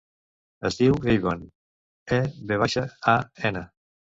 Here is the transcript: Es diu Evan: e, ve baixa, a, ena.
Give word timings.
Es 0.69 0.77
diu 0.79 0.95
Evan: 1.13 1.45
e, 2.17 2.19
ve 2.53 2.61
baixa, 2.65 2.87
a, 3.17 3.17
ena. 3.53 3.67